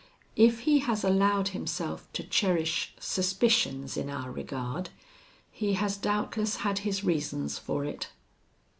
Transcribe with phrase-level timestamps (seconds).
[0.35, 4.89] "If he has allowed himself to cherish suspicions in our regard,
[5.51, 8.07] he has doubtless had his reasons for it."